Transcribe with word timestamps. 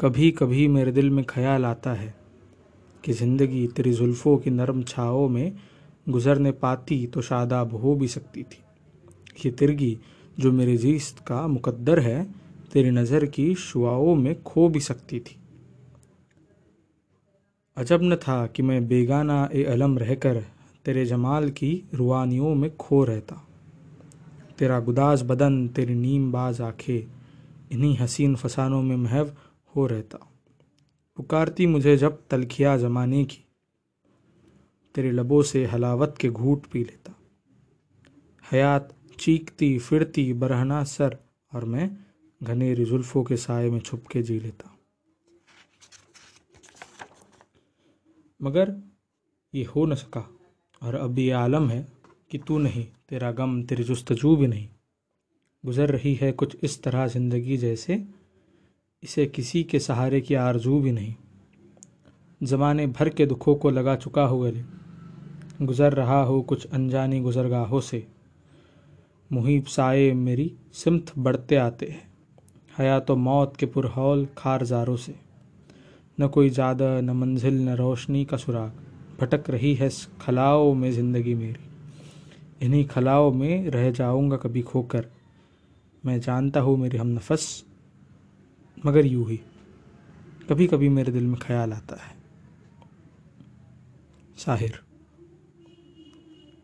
कभी 0.00 0.30
कभी 0.30 0.66
मेरे 0.68 0.92
दिल 0.92 1.10
में 1.10 1.24
ख्याल 1.24 1.64
आता 1.64 1.92
है 1.92 2.14
कि 3.04 3.12
ज़िंदगी 3.12 3.66
तेरी 3.66 3.92
जुल्फ़ों 3.92 4.36
की 4.38 4.50
नरम 4.50 4.82
छाओं 4.82 5.28
में 5.28 5.52
गुज़रने 6.08 6.50
पाती 6.52 7.06
तो 7.06 7.22
शादाब 7.22 7.74
हो 7.74 7.94
भी 7.94 8.08
सकती 8.08 8.42
थी। 8.42 8.58
ये 9.46 9.50
तिरगी 9.50 9.98
जो 10.40 10.52
मेरे 10.52 10.76
जीस्त 10.76 11.18
का 11.18 11.46
मुकद्दर 11.46 12.00
है, 12.00 12.24
तेरी 12.72 12.90
नज़र 12.90 13.26
की 13.26 13.54
शुआओं 13.54 14.14
में 14.14 14.42
खो 14.42 14.68
भी 14.68 14.80
सकती 14.80 15.20
थी। 15.20 15.36
अजब 17.76 18.02
न 18.02 18.16
था 18.16 18.46
कि 18.46 18.62
मैं 18.62 18.86
बेगाना 18.88 19.48
ए 19.52 19.64
अलम 19.64 19.98
रहकर 19.98 20.44
तेरे 20.84 21.06
जमाल 21.06 21.48
की 21.50 21.72
रुआनियों 21.94 22.54
में 22.54 22.70
खो 22.76 23.02
रहता। 23.04 23.42
तेरा 24.58 24.80
गुदाज 24.80 25.22
बदन, 25.22 25.68
तेरी 25.68 25.94
नीम 25.94 26.30
बाज 26.32 26.60
आँखें, 26.60 27.06
इन्हीं 27.72 27.96
हसीन 27.98 28.36
फसानों 28.36 28.82
में 28.82 28.96
महव 28.96 29.32
हो 29.76 29.86
रहता। 29.86 30.18
पुकारती 31.18 31.66
मुझे 31.66 31.96
जब 31.96 32.22
तलखिया 32.30 32.76
जमाने 32.76 33.24
की। 33.24 33.44
तेरे 34.94 35.10
लबों 35.10 35.42
से 35.42 35.64
हलावत 35.66 36.14
के 36.20 36.28
घूट 36.28 36.66
पी 36.66 36.84
लेता। 36.84 37.14
हयात 38.52 38.94
चीखती 39.18 39.78
फिरती 39.78 40.32
बरहना 40.32 40.84
सर 40.84 41.18
और 41.52 41.64
मैं 41.64 41.90
घनेरी 42.42 42.84
जुल्फ़ों 42.84 43.24
के 43.24 43.36
साय 43.36 43.70
में 43.70 43.80
छुप 43.80 44.06
के 44.06 44.22
जी 44.22 44.40
लेता। 44.40 44.72
मगर 48.40 48.74
ये 49.54 49.64
हो 49.64 49.86
न 49.86 49.94
सका 49.94 50.28
और 50.82 50.94
अब 50.94 51.18
ये 51.18 51.30
आलम 51.30 51.68
है 51.70 51.86
कि 52.30 52.38
तू 52.38 52.58
नहीं, 52.58 52.86
तेरा 53.08 53.32
गम, 53.32 53.62
तेरी 53.62 53.84
जस्तजू 53.84 54.36
भी 54.36 54.46
नहीं। 54.46 54.68
गुज़र 55.64 55.90
रही 55.90 56.14
है 56.14 56.32
कुछ 56.32 56.56
इस 56.62 56.82
तरह 56.82 57.06
ज़िंदगी 57.06 57.56
जैसे 57.56 58.04
इसे 59.06 59.26
किसी 59.26 59.62
के 59.64 59.78
सहारे 59.78 60.20
की 60.20 60.34
आरज़ू 60.34 60.80
भी 60.80 60.92
नहीं। 60.92 61.14
ज़माने 62.40 62.86
भर 62.86 63.08
के 63.08 63.26
दुखों 63.26 63.54
को 63.54 63.70
लगा 63.70 63.94
चुका 63.96 64.22
हो 64.22 64.38
गले 64.38 64.62
गुज़र 65.62 65.92
रहा 65.92 66.22
हो 66.22 66.40
कुछ 66.42 66.66
अनजानी 66.66 67.20
गुज़रगाहों 67.20 67.80
से। 67.80 68.06
मुहिब 69.32 69.64
साए 69.64 70.10
मेरी 70.12 70.50
सिमत 70.74 71.12
बढ़ते 71.18 71.56
आते 71.56 71.86
हैं। 71.86 72.02
हया 72.78 72.98
तो 73.00 73.16
मौत 73.16 73.56
के 73.56 73.66
पुरहौल 73.66 74.26
खारजारों 74.38 74.96
से। 74.96 75.14
न 76.20 76.28
कोई 76.28 76.50
ज़्यादा 76.50 77.00
न 77.00 77.10
मंजिल, 77.10 77.60
न 77.60 77.76
रोशनी 77.76 78.24
का 78.24 78.36
सुराग। 78.36 78.72
भटक 79.20 79.50
रही 79.50 79.74
है 79.74 79.90
खलाओं 80.20 80.74
में 80.74 80.90
ज़िंदगी 80.92 81.34
मेरी। 81.34 82.66
इन्हीं 82.66 82.84
खलाओं 82.84 83.32
में 83.32 83.70
रह 83.70 83.90
जाऊँगा 83.90 84.36
कभी 84.36 84.62
खोकर। 84.62 85.06
मैं 86.04 86.20
जानता 86.20 86.60
हूँ 86.60 86.76
मेरी 86.78 86.98
हम 86.98 87.06
नफस। 87.06 87.64
मगर 88.84 89.06
यूँ 89.06 89.28
ही 89.30 89.40
कभी 90.48 90.66
कभी 90.66 90.88
मेरे 90.88 91.12
दिल 91.12 91.26
में 91.26 91.38
ख्याल 91.40 91.72
आता 91.72 91.96
है। 91.96 92.14
साहिर 94.38 94.78